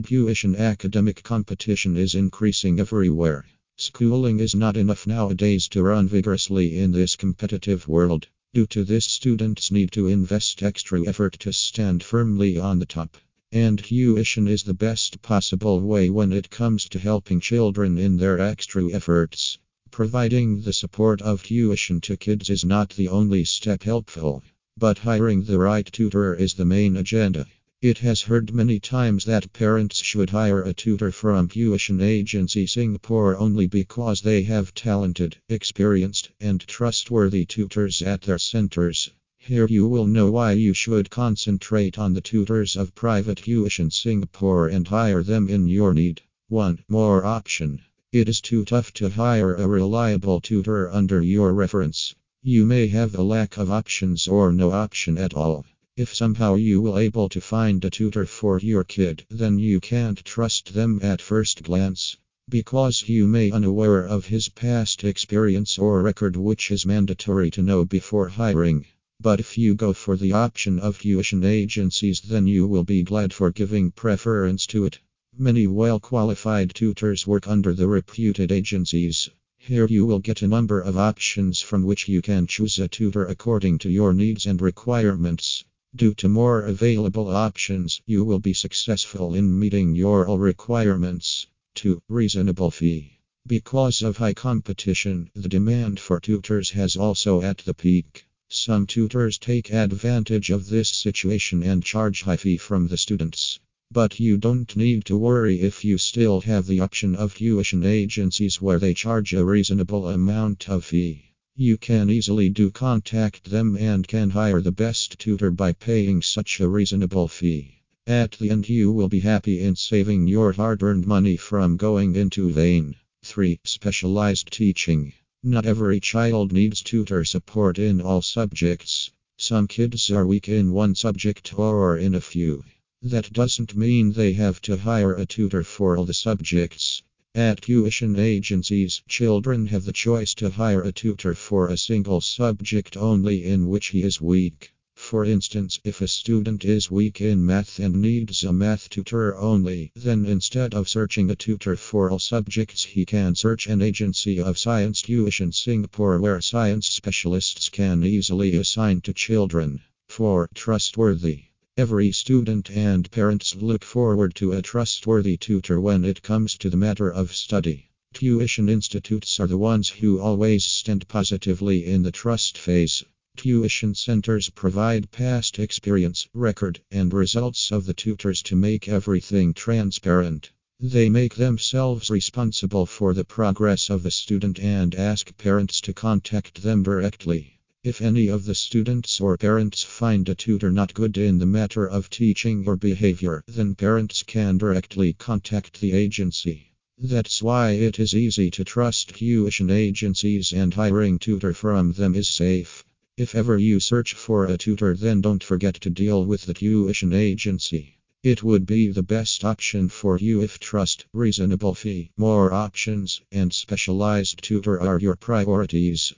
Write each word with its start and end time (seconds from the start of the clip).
Tuition 0.00 0.56
academic 0.56 1.22
competition 1.22 1.98
is 1.98 2.14
increasing 2.14 2.80
everywhere. 2.80 3.44
Schooling 3.76 4.40
is 4.40 4.54
not 4.54 4.74
enough 4.78 5.06
nowadays 5.06 5.68
to 5.68 5.82
run 5.82 6.08
vigorously 6.08 6.78
in 6.78 6.92
this 6.92 7.14
competitive 7.14 7.86
world. 7.86 8.26
Due 8.54 8.64
to 8.68 8.84
this, 8.84 9.04
students 9.04 9.70
need 9.70 9.92
to 9.92 10.06
invest 10.06 10.62
extra 10.62 11.06
effort 11.06 11.34
to 11.40 11.52
stand 11.52 12.02
firmly 12.02 12.56
on 12.58 12.78
the 12.78 12.86
top. 12.86 13.18
And 13.52 13.84
tuition 13.84 14.48
is 14.48 14.62
the 14.62 14.72
best 14.72 15.20
possible 15.20 15.78
way 15.80 16.08
when 16.08 16.32
it 16.32 16.48
comes 16.48 16.88
to 16.88 16.98
helping 16.98 17.40
children 17.40 17.98
in 17.98 18.16
their 18.16 18.40
extra 18.40 18.90
efforts. 18.90 19.58
Providing 19.90 20.62
the 20.62 20.72
support 20.72 21.20
of 21.20 21.42
tuition 21.42 22.00
to 22.00 22.16
kids 22.16 22.48
is 22.48 22.64
not 22.64 22.88
the 22.96 23.08
only 23.08 23.44
step 23.44 23.82
helpful, 23.82 24.42
but 24.78 24.96
hiring 24.96 25.42
the 25.42 25.58
right 25.58 25.84
tutor 25.84 26.34
is 26.34 26.54
the 26.54 26.64
main 26.64 26.96
agenda. 26.96 27.46
It 27.82 27.98
has 27.98 28.22
heard 28.22 28.54
many 28.54 28.78
times 28.78 29.24
that 29.24 29.52
parents 29.52 30.00
should 30.00 30.30
hire 30.30 30.62
a 30.62 30.72
tutor 30.72 31.10
from 31.10 31.48
tuition 31.48 32.00
agency 32.00 32.64
Singapore 32.64 33.36
only 33.36 33.66
because 33.66 34.20
they 34.20 34.44
have 34.44 34.72
talented, 34.72 35.38
experienced, 35.48 36.30
and 36.38 36.60
trustworthy 36.60 37.44
tutors 37.44 38.00
at 38.00 38.22
their 38.22 38.38
centers. 38.38 39.10
Here 39.36 39.66
you 39.66 39.88
will 39.88 40.06
know 40.06 40.30
why 40.30 40.52
you 40.52 40.74
should 40.74 41.10
concentrate 41.10 41.98
on 41.98 42.14
the 42.14 42.20
tutors 42.20 42.76
of 42.76 42.94
private 42.94 43.38
tuition 43.38 43.90
Singapore 43.90 44.68
and 44.68 44.86
hire 44.86 45.24
them 45.24 45.48
in 45.48 45.66
your 45.66 45.92
need. 45.92 46.22
1. 46.50 46.84
More 46.88 47.24
option. 47.24 47.80
It 48.12 48.28
is 48.28 48.40
too 48.40 48.64
tough 48.64 48.92
to 48.92 49.08
hire 49.08 49.56
a 49.56 49.66
reliable 49.66 50.40
tutor 50.40 50.88
under 50.88 51.20
your 51.20 51.52
reference. 51.52 52.14
You 52.44 52.64
may 52.64 52.86
have 52.86 53.16
a 53.16 53.24
lack 53.24 53.56
of 53.56 53.72
options 53.72 54.28
or 54.28 54.52
no 54.52 54.70
option 54.70 55.18
at 55.18 55.34
all. 55.34 55.66
If 55.94 56.14
somehow 56.14 56.54
you 56.54 56.80
will 56.80 56.96
able 56.96 57.28
to 57.28 57.40
find 57.42 57.84
a 57.84 57.90
tutor 57.90 58.24
for 58.24 58.58
your 58.58 58.82
kid, 58.82 59.26
then 59.28 59.58
you 59.58 59.78
can't 59.78 60.24
trust 60.24 60.72
them 60.72 60.98
at 61.02 61.20
first 61.20 61.62
glance. 61.62 62.16
Because 62.48 63.06
you 63.10 63.28
may 63.28 63.50
unaware 63.50 64.06
of 64.06 64.24
his 64.24 64.48
past 64.48 65.04
experience 65.04 65.78
or 65.78 66.00
record 66.00 66.34
which 66.34 66.70
is 66.70 66.86
mandatory 66.86 67.50
to 67.50 67.62
know 67.62 67.84
before 67.84 68.30
hiring. 68.30 68.86
But 69.20 69.38
if 69.38 69.58
you 69.58 69.74
go 69.74 69.92
for 69.92 70.16
the 70.16 70.32
option 70.32 70.78
of 70.78 70.98
tuition 70.98 71.44
agencies, 71.44 72.22
then 72.22 72.46
you 72.46 72.66
will 72.66 72.84
be 72.84 73.02
glad 73.02 73.34
for 73.34 73.50
giving 73.50 73.90
preference 73.90 74.66
to 74.68 74.86
it. 74.86 74.98
Many 75.36 75.66
well 75.66 76.00
qualified 76.00 76.74
tutors 76.74 77.26
work 77.26 77.46
under 77.46 77.74
the 77.74 77.86
reputed 77.86 78.50
agencies. 78.50 79.28
Here 79.58 79.86
you 79.86 80.06
will 80.06 80.20
get 80.20 80.40
a 80.40 80.48
number 80.48 80.80
of 80.80 80.96
options 80.96 81.60
from 81.60 81.82
which 81.82 82.08
you 82.08 82.22
can 82.22 82.46
choose 82.46 82.78
a 82.78 82.88
tutor 82.88 83.26
according 83.26 83.76
to 83.80 83.90
your 83.90 84.14
needs 84.14 84.46
and 84.46 84.58
requirements. 84.62 85.64
Due 85.94 86.14
to 86.14 86.26
more 86.26 86.62
available 86.62 87.28
options, 87.28 88.00
you 88.06 88.24
will 88.24 88.38
be 88.38 88.54
successful 88.54 89.34
in 89.34 89.58
meeting 89.58 89.94
your 89.94 90.24
requirements. 90.38 91.46
to 91.74 92.02
Reasonable 92.08 92.70
fee. 92.70 93.18
Because 93.46 94.00
of 94.00 94.16
high 94.16 94.32
competition, 94.32 95.30
the 95.34 95.50
demand 95.50 96.00
for 96.00 96.18
tutors 96.18 96.70
has 96.70 96.96
also 96.96 97.42
at 97.42 97.58
the 97.58 97.74
peak. 97.74 98.24
Some 98.48 98.86
tutors 98.86 99.36
take 99.36 99.70
advantage 99.70 100.48
of 100.48 100.68
this 100.68 100.88
situation 100.88 101.62
and 101.62 101.84
charge 101.84 102.22
high 102.22 102.38
fee 102.38 102.56
from 102.56 102.88
the 102.88 102.96
students. 102.96 103.60
But 103.90 104.18
you 104.18 104.38
don't 104.38 104.74
need 104.74 105.04
to 105.04 105.18
worry 105.18 105.60
if 105.60 105.84
you 105.84 105.98
still 105.98 106.40
have 106.40 106.66
the 106.66 106.80
option 106.80 107.14
of 107.14 107.34
tuition 107.34 107.84
agencies 107.84 108.62
where 108.62 108.78
they 108.78 108.94
charge 108.94 109.34
a 109.34 109.44
reasonable 109.44 110.08
amount 110.08 110.70
of 110.70 110.86
fee. 110.86 111.31
You 111.56 111.76
can 111.76 112.08
easily 112.08 112.48
do 112.48 112.70
contact 112.70 113.50
them 113.50 113.76
and 113.76 114.08
can 114.08 114.30
hire 114.30 114.62
the 114.62 114.72
best 114.72 115.18
tutor 115.18 115.50
by 115.50 115.74
paying 115.74 116.22
such 116.22 116.60
a 116.60 116.66
reasonable 116.66 117.28
fee. 117.28 117.82
At 118.06 118.32
the 118.32 118.48
end, 118.48 118.70
you 118.70 118.90
will 118.90 119.10
be 119.10 119.20
happy 119.20 119.60
in 119.60 119.76
saving 119.76 120.28
your 120.28 120.54
hard 120.54 120.82
earned 120.82 121.06
money 121.06 121.36
from 121.36 121.76
going 121.76 122.16
into 122.16 122.50
vain. 122.50 122.96
3. 123.22 123.60
Specialized 123.64 124.50
teaching. 124.50 125.12
Not 125.42 125.66
every 125.66 126.00
child 126.00 126.52
needs 126.52 126.82
tutor 126.82 127.22
support 127.22 127.78
in 127.78 128.00
all 128.00 128.22
subjects. 128.22 129.10
Some 129.36 129.68
kids 129.68 130.10
are 130.10 130.26
weak 130.26 130.48
in 130.48 130.72
one 130.72 130.94
subject 130.94 131.52
or 131.58 131.98
in 131.98 132.14
a 132.14 132.20
few. 132.22 132.64
That 133.02 133.30
doesn't 133.30 133.76
mean 133.76 134.12
they 134.12 134.32
have 134.32 134.62
to 134.62 134.78
hire 134.78 135.14
a 135.14 135.26
tutor 135.26 135.64
for 135.64 135.98
all 135.98 136.06
the 136.06 136.14
subjects. 136.14 137.02
At 137.34 137.62
tuition 137.62 138.18
agencies, 138.18 139.00
children 139.08 139.68
have 139.68 139.86
the 139.86 139.92
choice 139.94 140.34
to 140.34 140.50
hire 140.50 140.82
a 140.82 140.92
tutor 140.92 141.34
for 141.34 141.68
a 141.68 141.78
single 141.78 142.20
subject 142.20 142.94
only 142.94 143.46
in 143.46 143.68
which 143.68 143.86
he 143.86 144.02
is 144.02 144.20
weak. 144.20 144.74
For 144.96 145.24
instance, 145.24 145.80
if 145.82 146.02
a 146.02 146.08
student 146.08 146.62
is 146.62 146.90
weak 146.90 147.22
in 147.22 147.46
math 147.46 147.78
and 147.78 148.02
needs 148.02 148.44
a 148.44 148.52
math 148.52 148.90
tutor 148.90 149.34
only, 149.38 149.92
then 149.96 150.26
instead 150.26 150.74
of 150.74 150.90
searching 150.90 151.30
a 151.30 151.34
tutor 151.34 151.74
for 151.74 152.10
all 152.10 152.18
subjects, 152.18 152.84
he 152.84 153.06
can 153.06 153.34
search 153.34 153.66
an 153.66 153.80
agency 153.80 154.38
of 154.38 154.58
Science 154.58 155.00
Tuition 155.00 155.52
Singapore 155.52 156.20
where 156.20 156.42
science 156.42 156.90
specialists 156.90 157.70
can 157.70 158.04
easily 158.04 158.56
assign 158.56 159.00
to 159.00 159.14
children. 159.14 159.80
4. 160.10 160.50
Trustworthy. 160.54 161.44
Every 161.82 162.12
student 162.12 162.70
and 162.70 163.10
parents 163.10 163.56
look 163.56 163.82
forward 163.82 164.36
to 164.36 164.52
a 164.52 164.62
trustworthy 164.62 165.36
tutor 165.36 165.80
when 165.80 166.04
it 166.04 166.22
comes 166.22 166.56
to 166.58 166.70
the 166.70 166.76
matter 166.76 167.10
of 167.10 167.34
study. 167.34 167.90
Tuition 168.14 168.68
institutes 168.68 169.40
are 169.40 169.48
the 169.48 169.58
ones 169.58 169.88
who 169.88 170.20
always 170.20 170.64
stand 170.64 171.08
positively 171.08 171.84
in 171.84 172.04
the 172.04 172.12
trust 172.12 172.56
phase. 172.56 173.02
Tuition 173.36 173.96
centers 173.96 174.48
provide 174.50 175.10
past 175.10 175.58
experience, 175.58 176.28
record, 176.32 176.78
and 176.92 177.12
results 177.12 177.72
of 177.72 177.84
the 177.86 177.94
tutors 177.94 178.42
to 178.44 178.54
make 178.54 178.86
everything 178.86 179.52
transparent. 179.52 180.52
They 180.78 181.08
make 181.08 181.34
themselves 181.34 182.10
responsible 182.10 182.86
for 182.86 183.12
the 183.12 183.24
progress 183.24 183.90
of 183.90 184.04
the 184.04 184.12
student 184.12 184.60
and 184.60 184.94
ask 184.94 185.36
parents 185.36 185.80
to 185.80 185.92
contact 185.92 186.62
them 186.62 186.84
directly. 186.84 187.58
If 187.84 188.00
any 188.00 188.28
of 188.28 188.44
the 188.44 188.54
students 188.54 189.20
or 189.20 189.36
parents 189.36 189.82
find 189.82 190.28
a 190.28 190.36
tutor 190.36 190.70
not 190.70 190.94
good 190.94 191.18
in 191.18 191.38
the 191.38 191.46
matter 191.46 191.84
of 191.84 192.08
teaching 192.08 192.62
or 192.64 192.76
behavior, 192.76 193.42
then 193.48 193.74
parents 193.74 194.22
can 194.22 194.56
directly 194.56 195.14
contact 195.14 195.80
the 195.80 195.92
agency. 195.92 196.70
That's 196.96 197.42
why 197.42 197.72
it 197.72 197.98
is 197.98 198.14
easy 198.14 198.52
to 198.52 198.62
trust 198.62 199.16
tuition 199.16 199.68
agencies 199.68 200.52
and 200.52 200.72
hiring 200.72 201.18
tutor 201.18 201.52
from 201.52 201.90
them 201.94 202.14
is 202.14 202.28
safe. 202.28 202.84
If 203.16 203.34
ever 203.34 203.58
you 203.58 203.80
search 203.80 204.14
for 204.14 204.44
a 204.44 204.56
tutor, 204.56 204.94
then 204.94 205.20
don't 205.20 205.42
forget 205.42 205.74
to 205.80 205.90
deal 205.90 206.24
with 206.24 206.46
the 206.46 206.54
tuition 206.54 207.12
agency. 207.12 207.98
It 208.22 208.44
would 208.44 208.64
be 208.64 208.92
the 208.92 209.02
best 209.02 209.44
option 209.44 209.88
for 209.88 210.18
you 210.18 210.40
if 210.40 210.60
trust, 210.60 211.06
reasonable 211.12 211.74
fee, 211.74 212.12
more 212.16 212.52
options, 212.52 213.20
and 213.32 213.52
specialized 213.52 214.40
tutor 214.40 214.80
are 214.80 215.00
your 215.00 215.16
priorities. 215.16 216.14